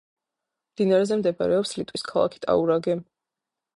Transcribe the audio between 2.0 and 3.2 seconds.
ქალაქი ტაურაგე.